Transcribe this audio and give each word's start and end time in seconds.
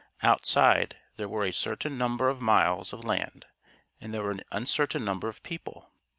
Outside, 0.23 0.97
there 1.17 1.29
were 1.29 1.43
a 1.43 1.53
certain 1.53 1.95
number 1.95 2.27
of 2.27 2.41
miles 2.41 2.91
of 2.91 3.03
land 3.03 3.45
and 3.99 4.11
there 4.11 4.23
were 4.23 4.31
an 4.31 4.41
uncertain 4.51 5.05
number 5.05 5.29
of 5.29 5.43
people. 5.43 5.91